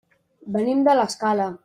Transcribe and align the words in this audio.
Venim 0.55 0.81
de 0.89 0.97
l'Escala. 1.01 1.51